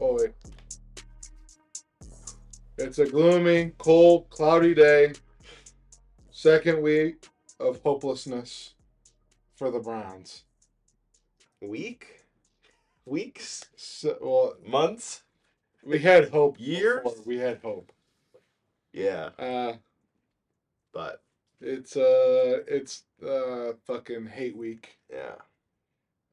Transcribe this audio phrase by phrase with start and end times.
[0.00, 0.32] Oh wait.
[2.78, 5.12] It's a gloomy, cold, cloudy day.
[6.30, 7.26] Second week
[7.58, 8.74] of hopelessness
[9.56, 10.42] for the Browns.
[11.62, 12.24] Week,
[13.06, 15.22] weeks, So, well, months.
[15.82, 16.56] we had hope.
[16.60, 17.02] Years?
[17.02, 17.22] before.
[17.24, 17.90] We had hope.
[18.92, 19.74] Yeah, Uh,
[20.92, 21.22] but
[21.60, 24.98] it's uh, it's uh, fucking hate week.
[25.10, 25.36] yeah.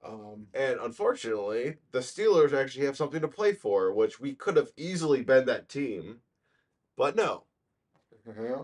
[0.06, 4.72] Um, And unfortunately, the Steelers actually have something to play for, which we could have
[4.76, 6.20] easily been that team.
[6.98, 7.44] But no,
[8.28, 8.64] yeah.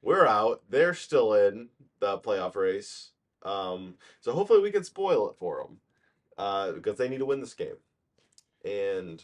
[0.00, 0.62] we're out.
[0.68, 1.68] They're still in
[2.00, 3.10] the playoff race.
[3.42, 5.78] Um, so hopefully we can spoil it for them
[6.38, 7.76] uh, because they need to win this game.
[8.64, 9.22] And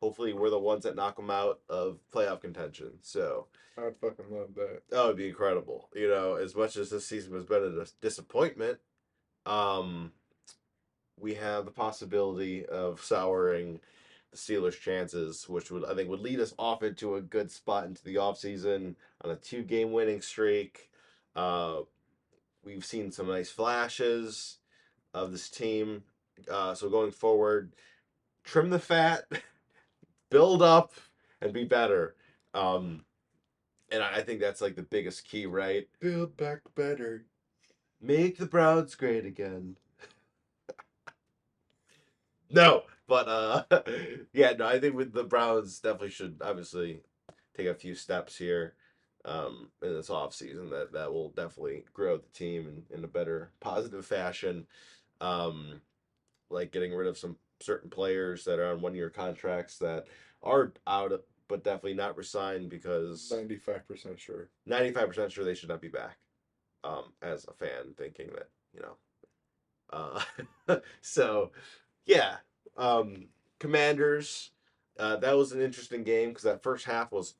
[0.00, 2.92] hopefully we're the ones that knock them out of playoff contention.
[3.00, 3.46] So
[3.78, 4.82] I'd fucking love that.
[4.90, 5.88] that would be incredible.
[5.94, 8.78] You know, as much as this season has been a dis- disappointment,
[9.46, 10.12] um,
[11.18, 13.80] we have the possibility of souring
[14.30, 17.86] the Steelers' chances, which would I think would lead us off into a good spot
[17.86, 20.90] into the offseason on a two game winning streak.
[21.34, 21.80] Uh,
[22.64, 24.58] we've seen some nice flashes
[25.14, 26.02] of this team.
[26.50, 27.72] Uh, so going forward,
[28.44, 29.24] trim the fat,
[30.30, 30.92] build up,
[31.40, 32.14] and be better.
[32.52, 33.04] Um,
[33.90, 35.88] and I think that's like the biggest key, right?
[36.00, 37.24] Build back better.
[38.00, 39.76] Make the Browns great again.
[42.62, 43.64] no, but uh
[44.32, 47.00] yeah, no, I think with the Browns definitely should obviously
[47.56, 48.74] take a few steps here
[49.24, 53.50] um in this offseason that that will definitely grow the team in, in a better
[53.60, 54.66] positive fashion.
[55.20, 55.80] Um
[56.50, 60.06] like getting rid of some certain players that are on one year contracts that
[60.42, 61.12] are out
[61.48, 64.48] but definitely not resigned because Ninety-five percent sure.
[64.68, 66.16] 95% sure they should not be back
[66.84, 68.96] um, as a fan thinking that you know
[70.68, 71.50] uh, so
[72.04, 72.36] yeah
[72.76, 73.26] um,
[73.58, 74.50] commanders
[74.98, 77.34] uh, that was an interesting game because that first half was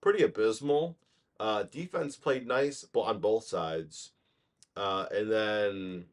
[0.00, 0.96] pretty abysmal
[1.40, 4.12] uh, defense played nice on both sides
[4.76, 6.04] uh, and then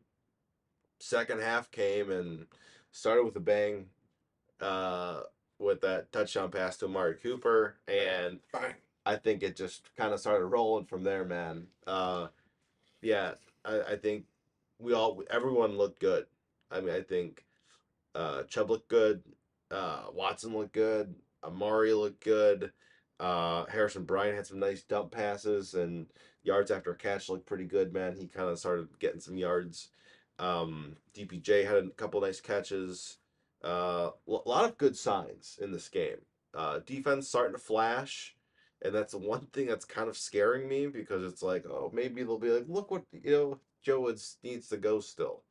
[1.00, 2.46] second half came and
[2.92, 3.86] started with a bang
[4.62, 5.22] uh,
[5.60, 8.76] with that touchdown pass to Amari Cooper and Fine.
[9.06, 11.68] I think it just kind of started rolling from there, man.
[11.86, 12.28] Uh,
[13.02, 13.34] yeah,
[13.64, 14.26] I, I think
[14.80, 16.26] we all, everyone looked good.
[16.72, 17.46] I mean, I think
[18.16, 19.22] uh, Chubb looked good.
[19.70, 21.14] Uh, Watson looked good.
[21.44, 22.72] Amari looked good.
[23.20, 26.08] Uh, Harrison Bryant had some nice dump passes and
[26.44, 28.16] yards after a catch looked pretty good, man.
[28.16, 29.90] He kind of started getting some yards.
[30.40, 33.18] Um, DPJ had a couple nice catches.
[33.64, 36.18] A uh, lo- lot of good signs in this game.
[36.54, 38.36] Uh, defense starting to flash
[38.86, 42.38] and that's one thing that's kind of scaring me because it's like, oh, maybe they'll
[42.38, 45.42] be like, look what you know, Joe Woods needs to go still.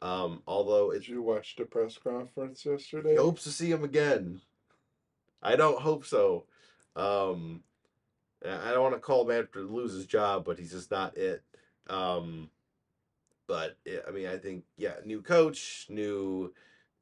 [0.00, 3.16] Um, although Did you watch the press conference yesterday?
[3.16, 4.40] hopes to see him again.
[5.42, 6.44] I don't hope so.
[6.94, 7.62] Um,
[8.44, 10.90] I I don't want to call him after to lose his job, but he's just
[10.90, 11.42] not it.
[11.88, 12.50] Um,
[13.46, 16.52] but yeah, I mean, I think yeah, new coach, new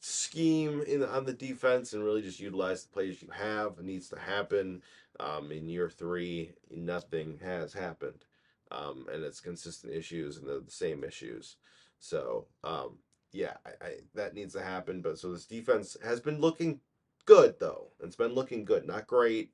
[0.00, 3.74] scheme in on the defense, and really just utilize the players you have.
[3.78, 4.82] It needs to happen.
[5.18, 8.24] Um, in year three, nothing has happened,
[8.70, 11.56] um, and it's consistent issues and the same issues.
[11.98, 12.98] So um,
[13.32, 15.02] yeah, I, I that needs to happen.
[15.02, 16.80] But so this defense has been looking
[17.24, 17.88] good though.
[18.02, 19.52] It's been looking good, not great,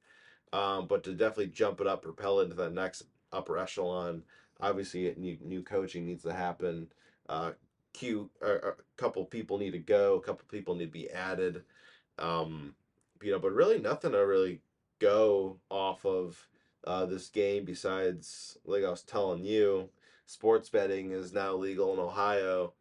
[0.52, 4.22] um, but to definitely jump it up, propel into that next upper echelon.
[4.60, 6.88] Obviously, new new coaching needs to happen.
[7.28, 7.52] Uh,
[7.92, 10.14] Q, a couple people need to go.
[10.14, 11.62] A couple people need to be added.
[12.18, 12.74] Um,
[13.22, 14.60] you know, but really nothing to really
[14.98, 16.48] go off of
[16.86, 19.88] uh, this game besides, like I was telling you,
[20.26, 22.72] sports betting is now legal in Ohio,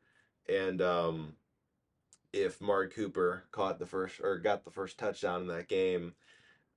[0.50, 1.34] and um,
[2.34, 6.13] if Amari Cooper caught the first or got the first touchdown in that game,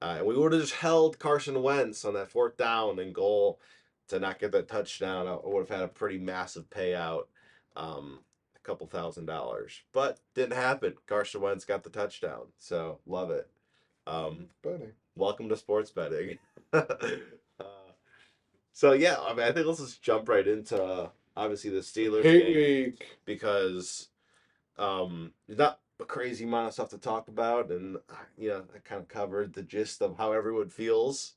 [0.03, 3.61] uh, and we would have just held Carson Wentz on that fourth down and goal
[4.09, 7.25] to not get that touchdown, I would have had a pretty massive payout,
[7.77, 8.21] um,
[8.55, 9.81] a couple thousand dollars.
[9.93, 10.94] But didn't happen.
[11.06, 13.49] Carson Wentz got the touchdown, so love it.
[14.06, 14.93] Um, Betting.
[15.17, 16.38] welcome to sports betting.
[18.75, 22.25] so yeah, I mean, I think let's just jump right into uh, obviously the Steelers
[22.25, 23.19] Hate game week.
[23.25, 24.09] because
[24.79, 28.65] um, there's not a crazy amount of stuff to talk about, and uh, you know,
[28.75, 31.32] I kind of covered the gist of how everyone feels.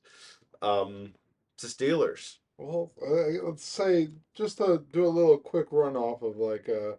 [0.60, 1.14] Um,
[1.58, 6.36] to Steelers, Well, uh, let's say just to do a little quick run off of
[6.36, 6.96] like uh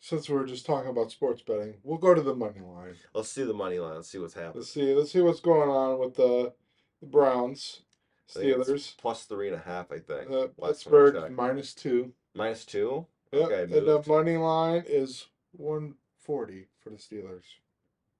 [0.00, 2.94] since we are just talking about sports betting, we'll go to the money line.
[3.14, 3.96] let's see the money line.
[3.96, 4.56] Let's see what's happening.
[4.56, 4.94] Let's see.
[4.94, 6.52] Let's see what's going on with the,
[7.00, 7.89] the Browns, I think it's
[8.34, 8.96] Steelers.
[8.96, 10.30] plus three and a half, I think.
[10.30, 12.12] Uh, last time I Pittsburgh minus two.
[12.34, 13.06] minus two.
[13.32, 13.42] Yep.
[13.42, 17.44] Okay, and the money line is one forty for the Steelers.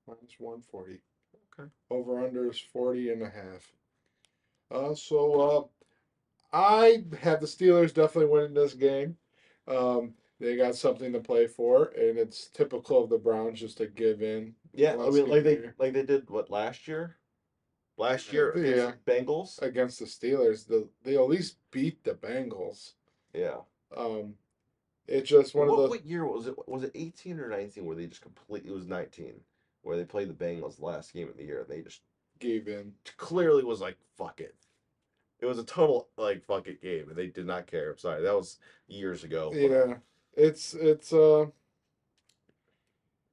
[0.06, 1.00] minus 140.
[1.58, 1.68] Okay.
[1.90, 3.72] Over under is 40 and a half.
[4.70, 5.70] Uh, so
[6.52, 9.16] uh, I have the Steelers definitely winning this game.
[9.66, 13.86] Um, they got something to play for, and it's typical of the Browns just to
[13.86, 14.54] give in.
[14.72, 15.74] Yeah, I mean, get like they there.
[15.78, 17.16] like they did what last year.
[18.00, 18.88] Last year Yeah.
[18.88, 19.62] against Bengals.
[19.62, 20.66] against the Steelers.
[20.66, 22.94] The, they at least beat the Bengals.
[23.34, 23.58] Yeah.
[23.94, 24.34] Um,
[25.06, 26.54] it's just one what, of the what year was it?
[26.66, 27.84] Was it eighteen or nineteen?
[27.84, 29.34] Where they just completely it was nineteen,
[29.82, 31.60] where they played the Bengals last game of the year.
[31.60, 32.00] and They just
[32.38, 32.94] gave in.
[33.18, 34.54] clearly was like fuck it.
[35.40, 37.90] It was a total like fuck it game, and they did not care.
[37.90, 38.58] I'm sorry, that was
[38.88, 39.50] years ago.
[39.50, 39.94] but- Yeah,
[40.34, 41.46] it's it's uh.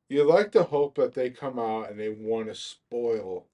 [0.10, 3.46] You like to hope that they come out and they want to spoil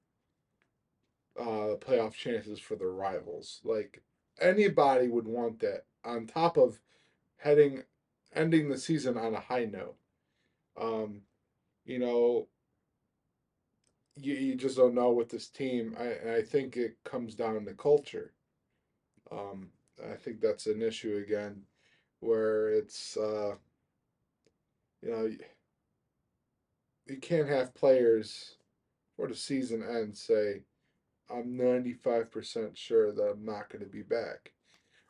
[1.39, 3.61] uh playoff chances for their rivals.
[3.63, 4.03] Like
[4.39, 6.79] anybody would want that on top of
[7.37, 7.83] heading
[8.33, 9.95] ending the season on a high note.
[10.79, 11.21] Um,
[11.85, 12.47] you know,
[14.15, 15.95] you, you just don't know with this team.
[15.99, 18.33] I I think it comes down to culture.
[19.31, 19.69] Um,
[20.11, 21.63] I think that's an issue again,
[22.19, 23.55] where it's uh,
[25.01, 25.29] you know,
[27.07, 28.55] you, can't have players
[29.11, 30.61] before the season ends say,
[31.33, 34.53] "I'm 95 percent sure that I'm not going to be back,"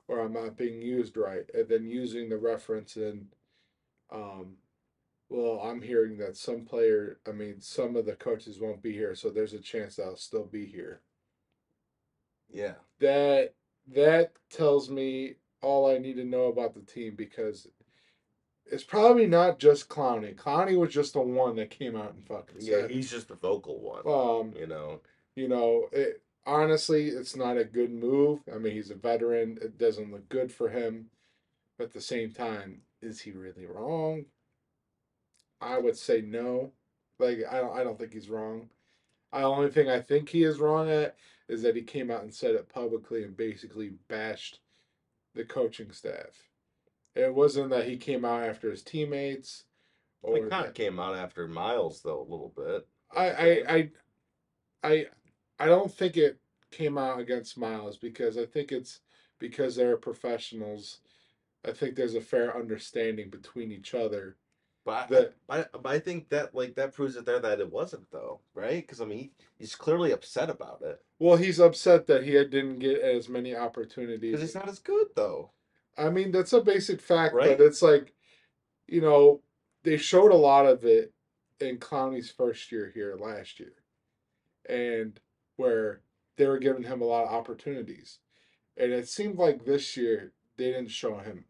[0.07, 3.27] or "I'm not being used right," and then using the reference in,
[4.11, 4.57] um,
[5.29, 9.15] well, I'm hearing that some player, I mean, some of the coaches won't be here,
[9.15, 11.01] so there's a chance that I'll still be here.
[12.49, 12.73] yeah.
[12.99, 13.55] That
[13.93, 17.67] that tells me all I need to know about the team because
[18.65, 20.35] it's probably not just Clowney.
[20.35, 22.91] Clowney was just the one that came out and fucking Yeah, said.
[22.91, 24.07] he's just the vocal one.
[24.07, 25.01] um, you know.
[25.35, 28.41] You know, it honestly, it's not a good move.
[28.53, 29.57] I mean, he's a veteran.
[29.61, 31.09] It doesn't look good for him.
[31.77, 34.25] But at the same time, is he really wrong?
[35.61, 36.73] I would say no.
[37.19, 38.69] Like I don't I don't think he's wrong.
[39.31, 41.15] The only thing I think he is wrong at
[41.47, 44.59] is that he came out and said it publicly and basically bashed
[45.35, 46.49] the coaching staff.
[47.15, 49.65] It wasn't that he came out after his teammates
[50.25, 52.87] He kind of came out after Myles though a little bit.
[53.15, 53.91] I, I, I,
[54.83, 55.05] I,
[55.59, 56.39] I don't think it
[56.71, 58.99] came out against Myles because I think it's
[59.39, 60.99] because they're professionals.
[61.65, 64.35] I think there's a fair understanding between each other.
[64.85, 68.09] But that- I, but I think that like that proves it there that it wasn't
[68.11, 68.81] though, right?
[68.85, 72.79] Because I mean, he, he's clearly upset about it Well, he's upset that he didn't
[72.79, 74.31] get as many opportunities.
[74.31, 75.51] because he's not as good though.
[75.97, 77.57] I mean, that's a basic fact, Right?
[77.57, 78.13] but it's like,
[78.87, 79.41] you know,
[79.83, 81.13] they showed a lot of it
[81.61, 83.73] in Clowney's first year here last year,
[84.67, 85.17] and
[85.57, 86.01] where
[86.37, 88.19] they were giving him a lot of opportunities,
[88.77, 91.45] and it seemed like this year they didn't show him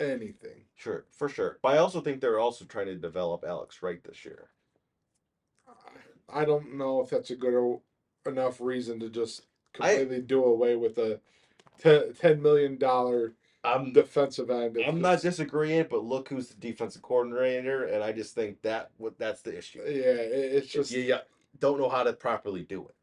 [0.00, 0.64] anything.
[0.76, 1.58] Sure, for sure.
[1.62, 4.50] But I also think they're also trying to develop Alex Wright this year.
[6.32, 7.82] I don't know if that's a good o-
[8.26, 9.42] enough reason to just
[9.80, 11.20] I- completely do away with a
[11.82, 14.76] ten million dollar I'm defensive end.
[14.86, 19.18] I'm not disagreeing, but look who's the defensive coordinator, and I just think that what
[19.18, 19.80] that's the issue.
[19.80, 21.16] Yeah, it, it's just you, you
[21.60, 22.94] don't know how to properly do it.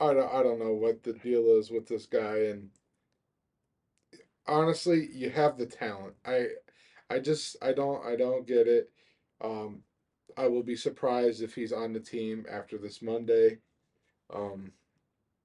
[0.00, 2.70] I don't, I don't know what the deal is with this guy and
[4.46, 6.14] honestly you have the talent.
[6.24, 6.48] I
[7.10, 8.90] i just i don't i don't get it.
[9.40, 9.82] Um
[10.36, 13.58] i will be surprised if he's on the team after this monday.
[14.32, 14.72] Um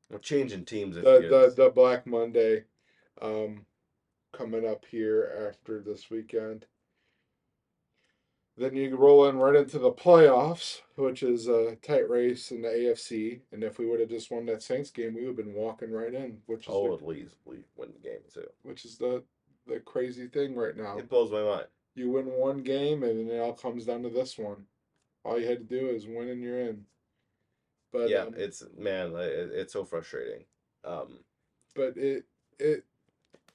[0.09, 2.65] Well, changing teams the the, the black monday
[3.21, 3.65] um
[4.31, 6.65] coming up here after this weekend
[8.59, 12.67] then you roll in right into the playoffs, which is a tight race in the
[12.67, 13.39] AFC.
[13.51, 15.91] And if we would have just won that Saints game, we would have been walking
[15.91, 18.47] right in, which is oh, the, at least we win the game too.
[18.63, 19.23] which is the
[19.65, 20.97] the crazy thing right now.
[20.97, 21.67] It blows my mind.
[21.95, 24.65] You win one game, and then it all comes down to this one.
[25.23, 26.85] All you had to do is win, and you're in.
[27.91, 30.43] But yeah, um, it's man, it, it's so frustrating.
[30.83, 31.19] Um,
[31.75, 32.25] but it
[32.59, 32.83] it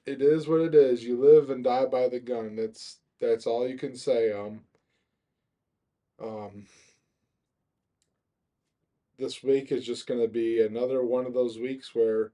[0.05, 1.03] it is what it is.
[1.03, 2.55] You live and die by the gun.
[2.55, 4.31] That's that's all you can say.
[4.31, 4.61] Um.
[6.21, 6.67] Um.
[9.17, 12.33] This week is just going to be another one of those weeks where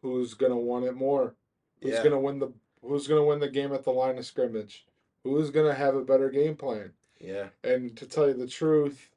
[0.00, 1.34] who's going to want it more?
[1.82, 2.02] Who's Yeah.
[2.02, 2.52] going to win the
[2.84, 4.86] Who's going to win the game at the line of scrimmage?
[5.22, 6.92] Who's going to have a better game plan?
[7.20, 9.12] yeah, And to tell you the truth,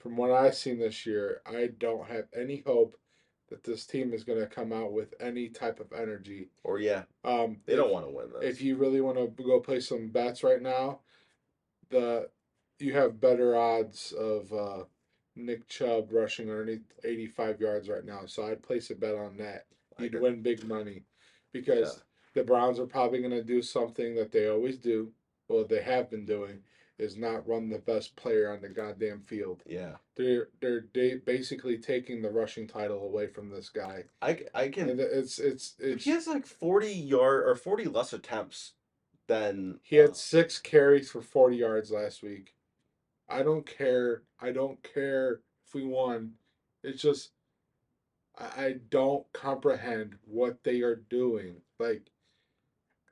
[0.00, 2.98] from what I've seen this year, I don't have any hope
[3.48, 6.48] that this team is going to come out with any type of energy.
[6.64, 8.42] or yeah, Um, they don't want to win this.
[8.42, 10.98] If you really want to go play some bets right now,
[11.90, 12.28] the
[12.78, 14.84] you have better odds of uh,
[15.34, 18.20] Nick Chubb rushing underneath 85 yards right now.
[18.26, 19.66] So I'd place a bet on that.
[19.98, 21.04] You'd win big money
[21.52, 22.02] because
[22.34, 25.10] the Browns are probably going to do something that they always do.
[25.48, 26.60] Well, they have been doing
[26.98, 29.62] is not run the best player on the goddamn field.
[29.66, 30.84] Yeah, They're they're
[31.24, 34.04] basically taking the rushing title away from this guy.
[34.22, 34.88] I I can.
[34.90, 38.72] And it's it's it's he has like forty yard or forty less attempts
[39.28, 42.54] than he had uh, six carries for forty yards last week.
[43.28, 44.22] I don't care.
[44.40, 46.32] I don't care if we won.
[46.82, 47.30] It's just
[48.38, 51.56] I, don't comprehend what they are doing.
[51.78, 52.10] Like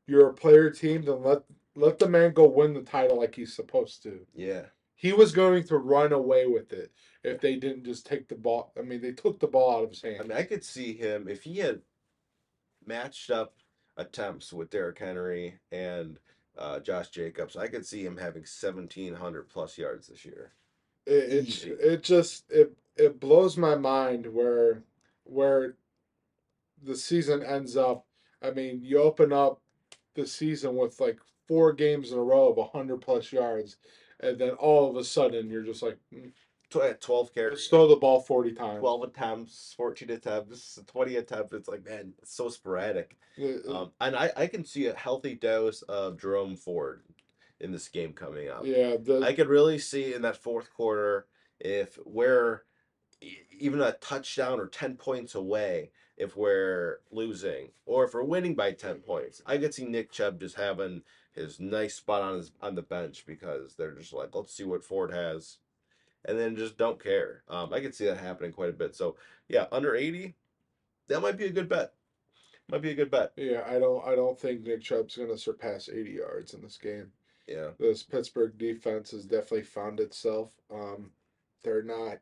[0.06, 1.42] you're a player team, then let
[1.76, 4.26] let the man go win the title like he's supposed to.
[4.34, 4.66] yeah.
[4.96, 6.92] He was going to run away with it
[7.24, 8.72] if they didn't just take the ball.
[8.78, 10.20] I mean, they took the ball out of his hand.
[10.20, 11.82] I mean, I could see him if he had
[12.86, 13.56] matched up
[13.96, 16.18] attempts with Derrick Henry and
[16.58, 17.56] uh, Josh Jacobs.
[17.56, 20.52] I could see him having seventeen hundred plus yards this year.
[21.06, 21.70] it, it, Easy.
[21.70, 24.82] it just it it blows my mind where
[25.24, 25.74] where
[26.82, 28.06] the season ends up.
[28.42, 29.60] I mean, you open up
[30.14, 31.18] the season with like
[31.48, 33.76] four games in a row of 100 plus yards,
[34.20, 36.32] and then all of a sudden you're just like, "Mm,
[36.70, 38.80] Tw- Twelve let's carries, throw the ball 40 times.
[38.80, 41.52] twelve attempts, fourteen attempts, twenty attempts.
[41.52, 43.16] It's like man, it's so sporadic.
[43.40, 47.02] Uh, uh, Um, and I I can see a healthy dose of Jerome Ford
[47.60, 48.62] in this game coming up.
[48.64, 51.26] yeah, the, I could really see in that fourth quarter
[51.60, 52.62] if we're
[53.20, 58.54] e- even a touchdown or 10 points away if we're losing or if we're winning
[58.54, 59.40] by 10 points.
[59.46, 61.02] I could see Nick Chubb just having
[61.32, 64.84] his nice spot on his on the bench because they're just like, let's see what
[64.84, 65.58] Ford has.
[66.26, 67.42] And then just don't care.
[67.48, 68.94] Um, I could see that happening quite a bit.
[68.96, 69.16] So
[69.48, 70.34] yeah, under 80,
[71.08, 71.92] that might be a good bet.
[72.70, 73.32] Might be a good bet.
[73.36, 77.12] yeah, I don't I don't think Nick Chubb's gonna surpass 80 yards in this game.
[77.46, 77.68] Yeah.
[77.78, 80.50] This Pittsburgh defense has definitely found itself.
[80.72, 81.10] Um,
[81.62, 82.20] they're not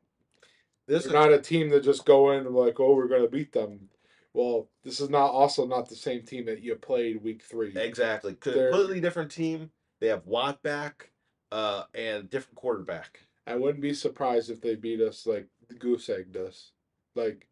[0.88, 3.28] This They're is not a team that just go in and like, oh, we're gonna
[3.28, 3.88] beat them.
[4.34, 7.72] Well, this is not also not the same team that you played week three.
[7.76, 9.70] exactly completely different team.
[10.00, 11.10] They have Watt back
[11.52, 13.20] uh, and different quarterback.
[13.46, 16.72] I wouldn't be surprised if they beat us like the goose egged us,
[17.14, 17.48] like,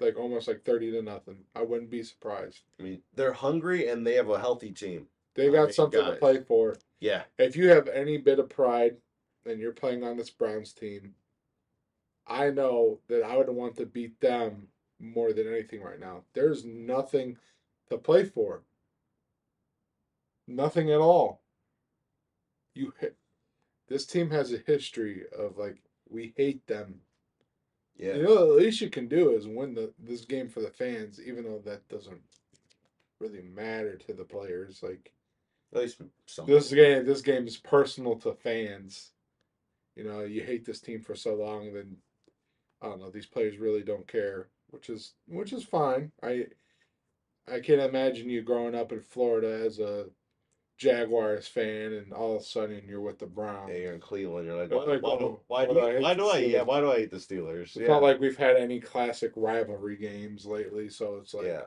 [0.00, 1.38] like almost like thirty to nothing.
[1.54, 2.60] I wouldn't be surprised.
[2.78, 5.06] I mean, they're hungry and they have a healthy team.
[5.34, 6.76] They I got mean, something to play for.
[7.00, 8.96] Yeah, If you have any bit of pride,
[9.46, 11.14] and you're playing on this Browns team,
[12.26, 16.22] I know that I would want to beat them more than anything right now.
[16.32, 17.36] There's nothing
[17.90, 18.62] to play for.
[20.46, 21.42] Nothing at all.
[22.74, 23.16] You hit.
[23.88, 27.00] This team has a history of like we hate them.
[27.96, 28.14] yeah.
[28.14, 31.20] You know, the least you can do is win the this game for the fans,
[31.20, 32.22] even though that doesn't
[33.20, 34.82] really matter to the players.
[34.82, 35.12] Like
[35.74, 36.46] At least some.
[36.46, 39.10] this game, this game is personal to fans.
[39.96, 41.96] You know, you hate this team for so long, then
[42.82, 43.10] I don't know.
[43.10, 46.10] These players really don't care, which is which is fine.
[46.22, 46.46] I
[47.46, 50.06] I can't imagine you growing up in Florida as a
[50.76, 53.70] Jaguars fan, and all of a sudden you're with the Browns.
[53.70, 54.46] Yeah, you're in Cleveland.
[54.46, 56.38] You're like, why, like, why, do- why, do I why do I?
[56.38, 57.62] Yeah, why do I hate the Steelers?
[57.62, 57.88] It's yeah.
[57.88, 61.62] not like we've had any classic rivalry games lately, so it's like yeah,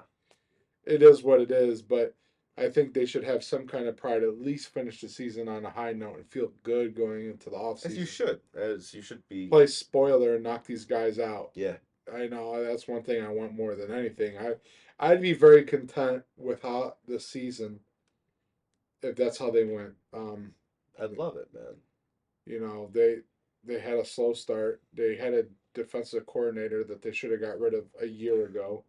[0.86, 1.82] it is what it is.
[1.82, 2.16] But
[2.58, 4.24] I think they should have some kind of pride.
[4.24, 7.56] At least finish the season on a high note and feel good going into the
[7.56, 7.86] offseason.
[7.86, 9.48] as you should, as you should be.
[9.48, 11.52] play spoiler and knock these guys out.
[11.54, 11.78] Yeah,
[12.14, 14.38] I know that's one thing I want more than anything.
[14.38, 14.56] I
[15.00, 17.80] I'd be very content with how the season
[19.01, 19.94] if that's how they went.
[20.13, 20.51] Um,
[21.01, 21.75] I'd love it, man.
[22.46, 23.18] you know, they
[23.63, 24.82] they had a slow start.
[24.94, 28.84] They had a defensive coordinator that they should have got rid of a year ago.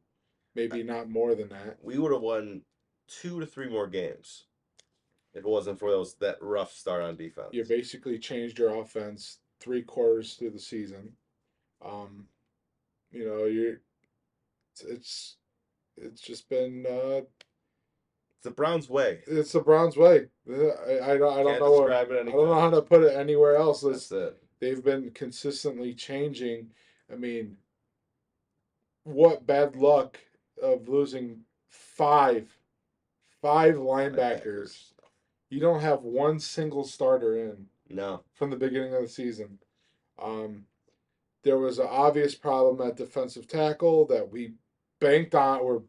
[0.55, 1.79] Maybe not more than that.
[1.83, 2.63] We would have won
[3.07, 4.45] two to three more games
[5.35, 7.49] if it wasn't for those that rough start on defense.
[7.53, 11.13] You basically changed your offense three quarters through the season.
[11.85, 12.27] Um,
[13.13, 13.79] you know, you
[14.73, 15.37] it's it's,
[15.97, 17.21] it's just been uh,
[18.39, 19.19] It's the Browns' way.
[19.27, 20.27] it's the Browns way.
[20.49, 23.03] Uh, I, I don't I don't know what, it I don't know how to put
[23.03, 23.83] it anywhere else.
[23.83, 24.43] It's, That's it.
[24.61, 26.71] they've been consistently changing.
[27.13, 27.57] I mean,
[29.03, 30.21] what bad luck
[30.63, 32.49] of losing five
[33.43, 34.93] five linebackers.
[35.51, 38.23] You don't have one single starter in No.
[38.35, 39.59] from the beginning of the season.
[40.21, 40.67] Um,
[41.43, 44.53] there was an obvious problem at defensive tackle that we
[45.01, 45.65] banked on.
[45.65, 45.81] We're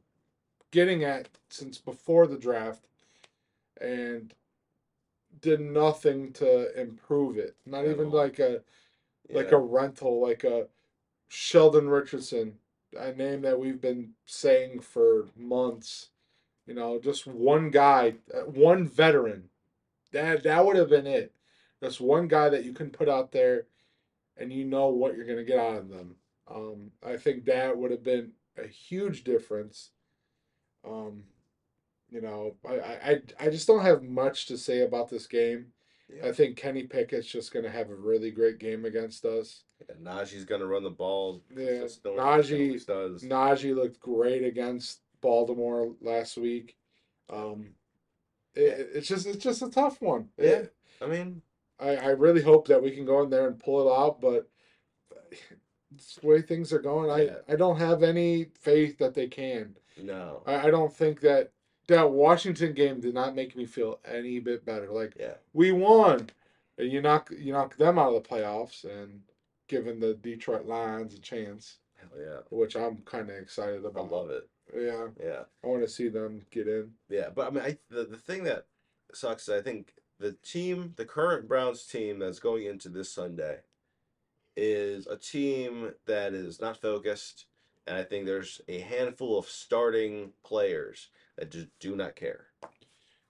[0.71, 2.85] getting at since before the draft,
[3.79, 4.33] and
[5.41, 7.55] did nothing to improve it.
[7.65, 8.11] Not At even all.
[8.11, 8.63] like a
[9.31, 9.57] like Yeah.
[9.57, 10.69] a rental, like a
[11.27, 12.59] Sheldon Richardson,
[12.97, 16.09] a name that we've been saying for months.
[16.65, 19.49] You know, just one guy, uh, one veteran.
[20.11, 21.33] That that would have been it.
[21.81, 23.67] Just one guy that you can put out there,
[24.37, 26.17] and you know what you're gonna get out of them.
[26.47, 29.91] Um, I think that would have been a huge difference.
[30.85, 31.23] Um,
[32.09, 35.67] you know, I, I I- just don't have much to say about this game.
[36.11, 36.27] Yeah.
[36.27, 39.63] I think Kenny Pickett's just going to have a really great game against us.
[39.87, 41.41] And Najee's gonna run the ball.
[41.55, 43.23] Yeah, Najee- does.
[43.23, 46.75] Najee looked great against Baltimore last week.
[47.29, 47.69] Um,
[48.55, 50.29] it, it's just it's just a tough one.
[50.37, 50.63] Yeah.
[51.01, 51.41] I mean,
[51.79, 54.49] I, I really hope that we can go in there and pull it out, but
[55.91, 57.35] the way things are going, I, Yeah.
[57.47, 59.75] I don't have any faith that they can.
[60.01, 60.43] no.
[60.45, 61.51] I, I don't think that
[61.87, 64.91] that Washington game did not make me feel any bit better.
[64.91, 65.35] Like Yeah.
[65.53, 66.29] we won,
[66.77, 69.21] and you knock you knock them out of the playoffs, and
[69.67, 72.39] giving the Detroit Lions a chance, Hell yeah.
[72.49, 74.05] which I'm kind of excited about.
[74.11, 74.47] I love it.
[74.75, 75.43] Yeah, Yeah.
[75.63, 76.91] I want to see them get in.
[77.09, 78.67] Yeah, but I mean, I the, the thing that
[79.13, 83.61] sucks, is I think the team, the current Browns team that's going into this Sunday,
[84.59, 87.45] is a team that is not focused,
[87.87, 92.47] and I think there's a handful of starting players that just do not care,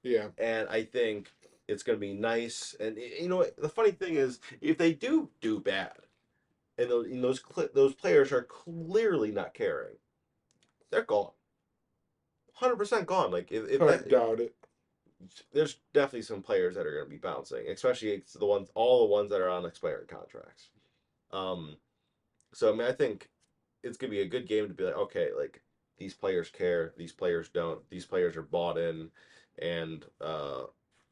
[0.03, 1.31] Yeah, and I think
[1.67, 2.75] it's going to be nice.
[2.79, 5.93] And you know, the funny thing is, if they do do bad,
[6.77, 9.98] and those and those cl- those players are clearly not caring,
[10.91, 11.31] they're gone.
[12.53, 13.31] Hundred percent gone.
[13.31, 14.55] Like if, if I that, doubt it.
[15.53, 19.12] there's definitely some players that are going to be bouncing, especially the ones, all the
[19.13, 20.69] ones that are on expired contracts.
[21.31, 21.77] Um,
[22.53, 23.29] so I mean, I think
[23.83, 25.62] it's going to be a good game to be like, okay, like
[25.98, 29.09] these players care, these players don't, these players are bought in,
[29.62, 30.63] and uh,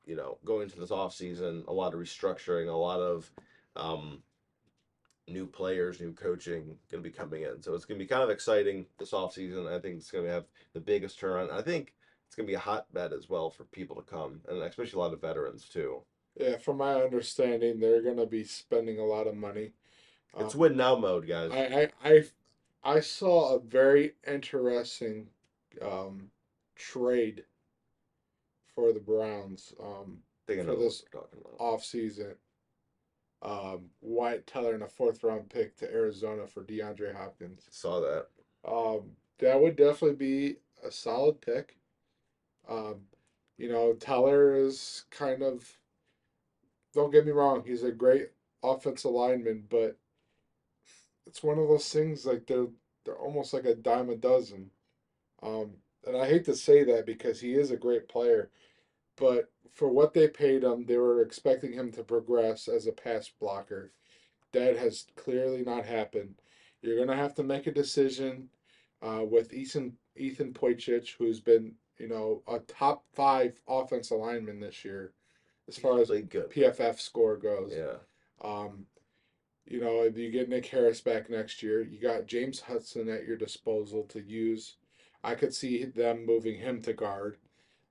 [0.05, 3.31] you know, going into this off season, a lot of restructuring, a lot of
[3.75, 4.23] um,
[5.27, 7.61] new players, new coaching going to be coming in.
[7.61, 9.67] So it's going to be kind of exciting this off season.
[9.67, 11.51] I think it's going to have the biggest turnaround.
[11.51, 11.93] I think
[12.27, 15.13] it's gonna be a hotbed as well for people to come, and especially a lot
[15.13, 16.01] of veterans too.
[16.35, 19.71] Yeah, from my understanding, they're gonna be spending a lot of money.
[20.37, 21.51] It's Um, win now mode, guys.
[21.51, 22.23] I, I I
[22.83, 25.29] I saw a very interesting
[25.81, 26.31] um,
[26.75, 27.45] trade
[28.75, 31.03] for the Browns um, for this
[31.59, 32.35] off season.
[33.41, 37.67] Um, Wyatt Teller and a fourth round pick to Arizona for DeAndre Hopkins.
[37.69, 38.27] Saw that.
[38.67, 41.77] Um, that would definitely be a solid pick.
[42.67, 43.01] Um,
[43.57, 45.77] you know, Teller is kind of.
[46.93, 48.29] Don't get me wrong; he's a great
[48.63, 49.97] offensive lineman, but
[51.27, 52.67] it's one of those things like they're
[53.05, 54.69] they're almost like a dime a dozen.
[55.43, 55.71] Um,
[56.05, 58.49] and I hate to say that because he is a great player,
[59.17, 63.29] but for what they paid him, they were expecting him to progress as a pass
[63.39, 63.91] blocker.
[64.53, 66.35] That has clearly not happened.
[66.81, 68.49] You're gonna have to make a decision
[69.01, 74.85] uh, with Ethan Ethan Pocic, who's been you know a top five offensive lineman this
[74.85, 75.11] year,
[75.67, 76.09] as far as.
[76.09, 77.73] PFF score goes.
[77.75, 77.97] Yeah.
[78.41, 78.85] Um,
[79.67, 83.25] you know, if you get Nick Harris back next year, you got James Hudson at
[83.25, 84.75] your disposal to use.
[85.23, 87.37] I could see them moving him to guard,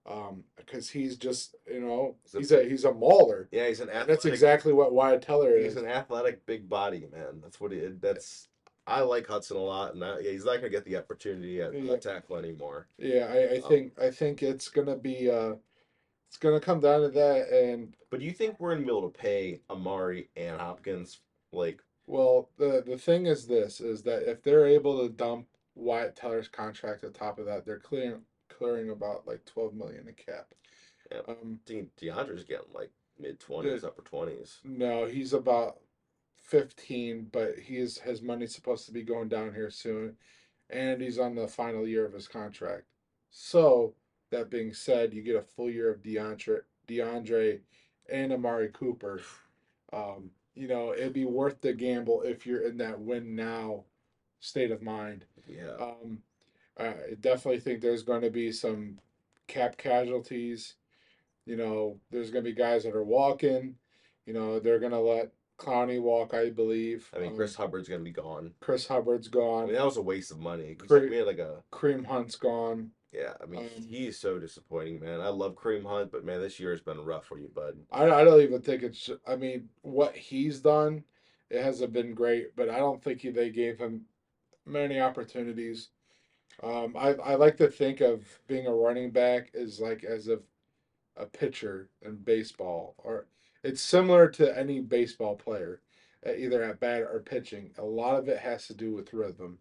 [0.06, 3.48] um, because he's just you know He's a he's a he's a mauler.
[3.50, 5.74] Yeah, he's an And that's exactly what Wyatt Teller is.
[5.74, 7.40] He's an athletic big body man.
[7.42, 7.80] That's what he.
[8.00, 8.48] That's.
[8.88, 11.74] I like Hudson a lot, and I, yeah, he's not gonna get the opportunity at,
[11.74, 11.96] Yeah.
[11.96, 12.86] tackle anymore.
[12.98, 15.54] Yeah, I, I Um, think I think it's gonna be uh,
[16.28, 19.10] it's gonna come down to that, and But do you think we're gonna be able
[19.10, 21.18] to pay Amari and Hopkins
[21.52, 21.82] like?
[22.06, 26.48] well, the the thing is this is that if they're able to dump Wyatt Teller's
[26.48, 30.54] contract on top of that, they're clearing clearing about like twelve million in cap.
[31.10, 31.20] Yeah.
[31.28, 34.58] Um, I think DeAndre's getting like mid twenties, upper twenties.
[34.64, 35.78] no, he's about
[36.36, 40.16] fifteen, but he is his money's supposed to be going down here soon,
[40.70, 42.84] and he's on the final year of his contract.
[43.30, 43.94] So
[44.30, 47.60] that being said, you get a full year of DeAndre, DeAndre,
[48.10, 49.20] and Amari Cooper.
[49.92, 53.84] Um, you know, it'd be worth the gamble if you're in that win now
[54.40, 55.24] state of mind.
[55.46, 55.74] Yeah.
[55.80, 56.18] Um,
[56.78, 58.98] I definitely think there's going to be some
[59.46, 60.74] cap casualties.
[61.44, 63.76] You know, there's going to be guys that are walking.
[64.26, 67.08] You know, they're going to let Clowney walk, I believe.
[67.14, 68.52] I mean, Um, Chris Hubbard's gonna be gone.
[68.60, 69.62] Chris Hubbard's gone.
[69.62, 70.74] I mean, that was a waste of money.
[70.74, 71.08] 'cause Great.
[71.08, 72.90] We had like a Kareem Hunt's gone.
[73.16, 73.32] Yeah.
[73.42, 75.20] I mean, Um, he's so disappointing, man.
[75.20, 77.78] I love Kareem Hunt, but man, this year has been rough for you, bud.
[77.90, 79.10] I, I don't even think it's.
[79.26, 81.04] I mean, what he's done,
[81.48, 84.02] it hasn't been great, but I don't think he, they gave him
[84.66, 85.90] many opportunities.
[86.62, 90.40] Um, I, I like to think of being a running back as like as if
[91.16, 93.26] a pitcher in baseball, or
[93.62, 95.80] it's similar to any baseball player,
[96.26, 97.70] uh, either at bat or pitching.
[97.78, 99.58] A lot of it has to do with rhythm.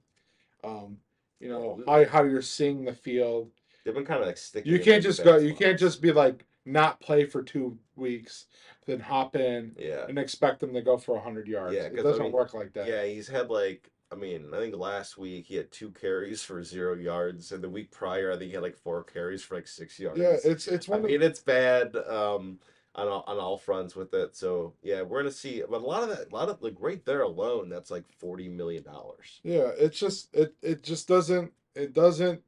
[0.64, 0.98] Um,
[1.40, 3.52] you know how, how you're seeing the field.
[3.84, 4.72] They've been kind of like sticking.
[4.72, 5.38] You can't just go.
[5.38, 8.46] You can't just be like not play for two weeks,
[8.88, 10.06] then hop in Yeah.
[10.10, 11.76] and expect them to go for hundred yards.
[11.76, 12.88] Yeah, it 'cause, I doesn't mean, work like that.
[12.88, 16.64] Yeah, he's had like I mean, I think last week he had two carries for
[16.64, 19.68] zero yards, and the week prior I think he had like four carries for like
[19.68, 20.20] six yards.
[20.20, 21.00] Yeah, it's it's I one.
[21.02, 21.96] of, mean, it's bad.
[21.96, 22.60] Um,
[22.96, 24.36] on all, on all fronts with it.
[24.36, 25.64] So yeah, we're gonna see.
[25.70, 28.50] But a lot of that, a lot of like right there alone, that's like forty
[28.50, 29.40] million dollars.
[29.44, 32.42] Yeah, it's just it it just doesn't it doesn't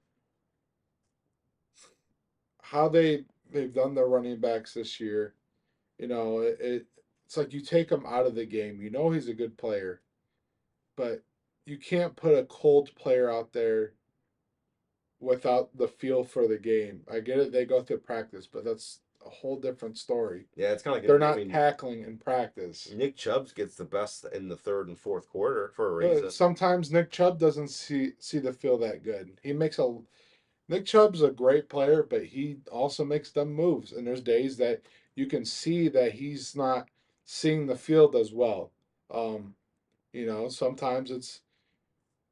[2.61, 5.33] how they they've done their running backs this year.
[5.99, 6.85] You know, it, it
[7.25, 8.81] it's like you take him out of the game.
[8.81, 10.01] You know he's a good player,
[10.95, 11.23] but
[11.65, 13.93] you can't put a cold player out there
[15.19, 17.01] without the feel for the game.
[17.11, 20.45] I get it; they go through practice, but that's a whole different story.
[20.55, 22.91] Yeah, it's kind of like They're I not mean, tackling in practice.
[22.91, 26.31] Nick Chubb gets the best in the third and fourth quarter for a But reason.
[26.31, 29.39] sometimes Nick Chubb doesn't see see the field that good.
[29.43, 29.97] He makes a
[30.69, 33.91] Nick Chubb's a great player, but he also makes dumb moves.
[33.93, 34.81] And there's days that
[35.15, 36.89] you can see that he's not
[37.25, 38.71] seeing the field as well.
[39.11, 39.55] Um,
[40.13, 41.41] you know, sometimes it's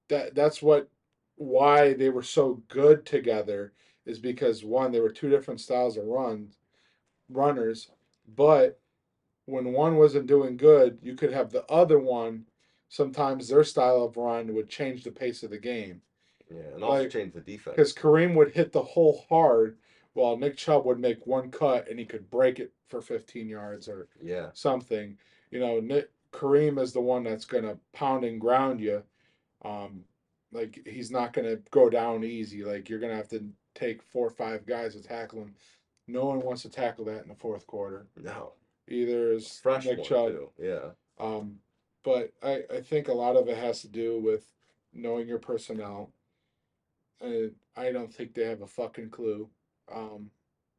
[0.09, 0.89] that that's what
[1.35, 3.73] why they were so good together
[4.05, 6.51] is because one, they were two different styles of run
[7.29, 7.89] runners,
[8.35, 8.79] but
[9.45, 12.45] when one wasn't doing good, you could have the other one.
[12.89, 16.01] Sometimes their style of run would change the pace of the game
[16.49, 17.75] yeah, and also like, change the defense.
[17.75, 19.77] because Kareem would hit the hole hard,
[20.13, 23.87] while Nick Chubb would make one cut and he could break it for 15 yards
[23.87, 25.17] or Yeah, something.
[25.51, 29.03] You know, Nick Kareem is the one that's gonna pound and ground you.
[29.63, 30.05] Um,
[30.51, 32.63] like he's not gonna go down easy.
[32.63, 35.55] Like you're gonna have to take four or five guys to tackle him.
[36.07, 38.07] No one wants to tackle that in the fourth quarter.
[38.21, 38.53] no,
[38.87, 40.27] Either is fresh Nick one Chubb.
[40.29, 40.49] too.
[40.59, 40.89] Yeah,
[41.19, 41.57] Um,
[42.03, 44.45] but I, I think a lot of it has to do with
[44.93, 46.11] knowing your personnel.
[47.21, 49.49] And I don't think they have a fucking clue.
[49.91, 50.29] Um,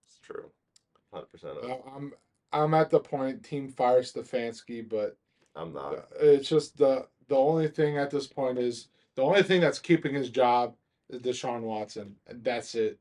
[0.06, 0.50] it's true.
[1.12, 1.58] Hundred percent.
[1.64, 2.12] I- I'm
[2.52, 5.16] I'm at the point team fire Stefanski, but
[5.56, 6.06] I'm not.
[6.20, 10.14] it's just the the only thing at this point is the only thing that's keeping
[10.14, 10.76] his job
[11.10, 12.98] is Deshaun Watson, and that's it.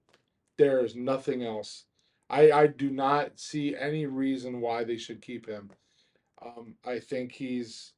[0.57, 1.85] There is nothing else.
[2.29, 5.71] I I do not see any reason why they should keep him.
[6.43, 7.93] Um, I think he's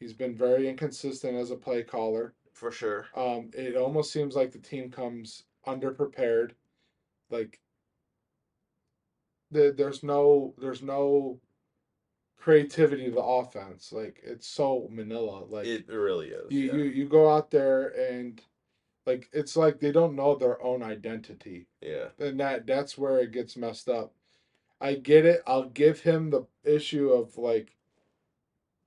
[0.00, 2.34] he's been very inconsistent as a play caller.
[2.52, 3.06] For sure.
[3.16, 6.52] Um, it almost seems like the team comes underprepared.
[7.30, 7.60] Like
[9.50, 11.40] the, there's no there's no
[12.38, 13.92] creativity to the offense.
[13.92, 15.44] Like it's so manila.
[15.48, 16.50] Like It really is.
[16.50, 16.72] you, yeah.
[16.72, 18.40] you you go out there and
[19.06, 21.66] like it's like they don't know their own identity.
[21.80, 22.06] yeah.
[22.18, 24.12] And that that's where it gets messed up.
[24.80, 25.42] I get it.
[25.46, 27.76] I'll give him the issue of like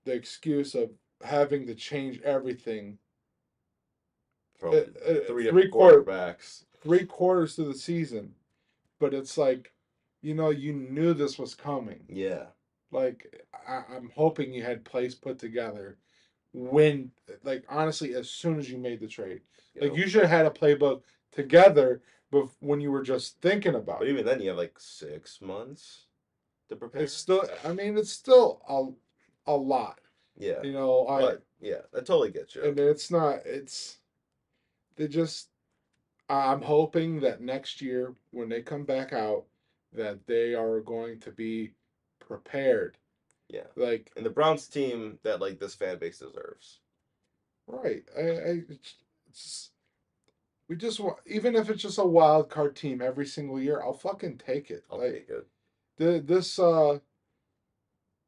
[0.06, 0.92] the excuse of
[1.24, 2.98] having to change everything
[4.60, 6.64] From uh, uh, three three quarter- quarterbacks.
[6.82, 8.36] three quarters to the season,
[9.00, 9.74] but it's like,
[10.22, 12.04] you know, you knew this was coming.
[12.10, 12.46] Yeah.
[12.92, 15.98] Like, I, I'm hoping you had plays put together
[16.56, 17.12] when,
[17.44, 19.42] like, honestly, as soon as you made the trade.
[19.80, 24.00] Like, you should have had a playbook together, but when you were just thinking about
[24.00, 24.12] But it.
[24.12, 26.06] even then, you have like six months
[26.70, 27.04] to prepare.
[27.04, 30.00] It's still, I mean, it's still a, a lot.
[30.38, 30.62] yeah.
[30.64, 32.64] You know, I, But yeah, I totally get you.
[32.64, 33.98] and it's not, it's,
[34.96, 35.50] they just,
[36.30, 39.44] I'm hoping that next year when they come back out,
[39.94, 41.72] that they are going to be
[42.20, 42.98] prepared.
[43.50, 43.68] Yeah.
[43.76, 46.80] Like, and the Browns team that like this fan base deserves.
[47.68, 48.04] right.
[48.18, 48.96] I, I it's,
[49.30, 49.70] it's
[50.68, 53.94] we just want, even if it's just a wild card team every single year, I'll
[53.94, 54.84] fucking take it.
[54.92, 55.48] I'll like, take it.
[55.98, 56.98] the, this, uh,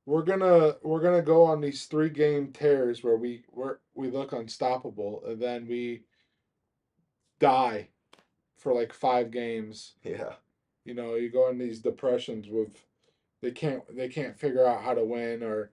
[0.06, 4.32] we're gonna we're gonna go on these three game tears where we we're, we look
[4.32, 6.04] unstoppable and then we
[7.40, 7.90] die
[8.58, 10.34] for like five games Yeah.
[10.86, 12.87] you know you go in these depressions with
[13.41, 15.71] they can't they can't figure out how to win or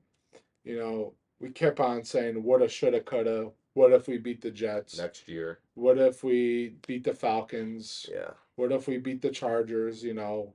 [0.65, 3.51] you know we kept on saying woulda shoulda coulda.
[3.75, 4.99] What if we beat the jets?
[4.99, 5.59] Next year.
[5.75, 8.09] what if we beat the falcons?
[8.11, 8.31] Yeah.
[8.57, 10.03] what if we beat the chargers?
[10.03, 10.53] You know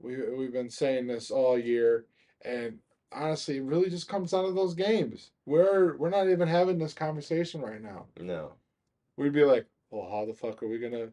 [0.00, 2.06] we, we've been saying this all year
[2.44, 2.78] and
[3.12, 5.30] honestly it really just comes down to those games.
[5.46, 8.06] We're we're not even having this conversation right now.
[8.20, 8.52] No.
[9.16, 11.08] we'd be like well how the fuck are we gonna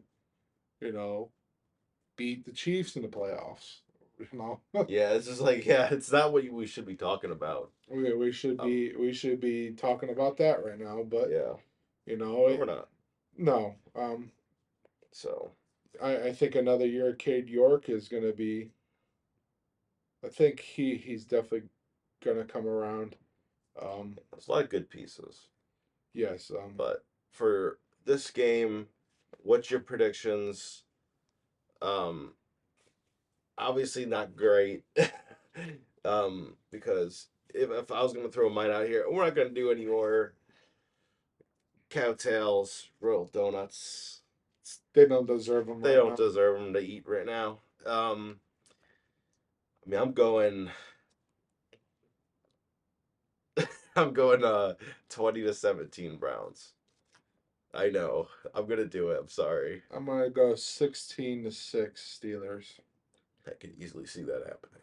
[0.80, 1.30] you know
[2.16, 3.78] beat the chiefs in the playoffs
[4.32, 7.70] know Yeah, it's just like yeah, it's not what we should be talking about.
[7.88, 11.54] We, we should Um, be we should be talking about that right now, but Yeah.
[12.06, 12.88] you know, it- we're not.
[13.36, 13.76] no.
[13.94, 14.30] Um,
[15.12, 15.52] So
[16.02, 18.70] I, I think another year, Cade York is gonna be.
[20.24, 21.68] I think he he's definitely
[22.24, 23.16] gonna come around.
[23.80, 25.48] Um, there's a lot of good pieces.
[26.14, 26.50] yes.
[26.50, 28.88] Um, But for this game,
[29.42, 30.84] what's your predictions?
[31.80, 32.34] Um
[33.58, 34.84] obviously not great.
[36.04, 39.50] um because if, if I was gonna throw a mine out here, we're not gonna
[39.50, 40.34] do any more
[41.90, 44.20] cowtails, royal donuts.
[44.94, 45.80] they don't deserve them.
[45.82, 46.16] They right don't now.
[46.16, 47.58] deserve them to eat right now.
[47.86, 48.40] Um
[49.84, 50.70] I mean, I'm going.
[53.96, 54.74] I'm going uh
[55.10, 56.72] 20 to 17 Browns.
[57.74, 58.28] I know.
[58.54, 59.18] I'm gonna do it.
[59.20, 59.82] I'm sorry.
[59.90, 62.66] I'm gonna go sixteen to six Steelers.
[63.46, 64.82] I could easily see that happening.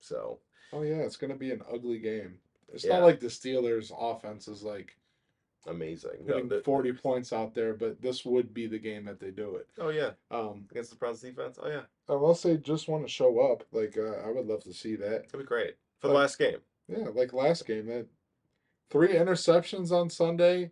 [0.00, 0.38] So
[0.72, 2.38] Oh yeah, it's gonna be an ugly game.
[2.72, 2.98] It's Yeah.
[2.98, 4.96] not like the Steelers' offense is like
[5.66, 6.24] amazing.
[6.26, 9.56] No, the- forty points out there, but this would be the game that they do
[9.56, 9.68] it.
[9.78, 11.58] Oh yeah, Um, against the Browns defense.
[11.60, 14.62] Oh yeah, I will say, just want to show up, like uh, I would love
[14.64, 15.24] to see that.
[15.24, 16.58] that'd be great for the last game.
[16.88, 18.06] Yeah, like last game, that
[18.90, 20.70] three interceptions on Sunday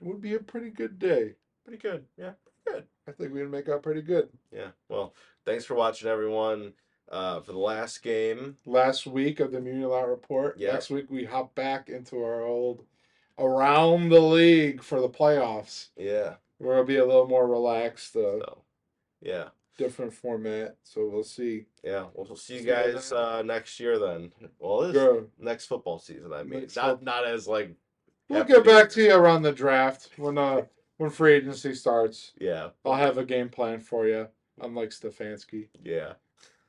[0.00, 1.34] would be a pretty good day.
[1.64, 2.06] Pretty good.
[2.16, 2.34] Yeah,
[2.72, 2.84] good.
[3.06, 4.28] I think we'd make out pretty good.
[4.52, 4.68] Yeah.
[4.88, 6.72] Well, thanks for watching, everyone.
[7.10, 10.58] Uh, for the last game, Last week of the Munilot report.
[10.58, 10.72] Yeah.
[10.72, 12.84] Next week we hop back into our old
[13.38, 15.88] around the league for the playoffs.
[15.96, 16.34] yeah.
[16.58, 18.62] Where it'll be a little more relaxed, uh, So,
[19.22, 19.44] yeah,
[19.78, 20.76] different format.
[20.82, 21.66] So we'll see.
[21.84, 22.06] yeah.
[22.12, 23.18] Well, we'll see you See you guys then.
[23.18, 24.32] uh, next year then.
[24.58, 25.28] Well, this Go.
[25.38, 26.32] next football season.
[26.32, 27.74] I mean, Next not fo- not as like.
[28.28, 30.62] We'll get back to you around the draft when uh
[30.98, 32.32] when free agency starts.
[32.38, 32.68] Yeah.
[32.84, 34.28] I'll have a game plan for you.
[34.60, 35.68] Unlike Stefanski.
[35.82, 36.14] Yeah.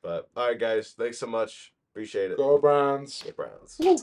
[0.02, 0.94] But all right, guys.
[0.98, 1.74] Thanks so much.
[1.92, 2.38] Appreciate it.
[2.38, 3.22] Go Browns.
[3.24, 3.76] Go Browns.
[3.80, 3.98] Woo.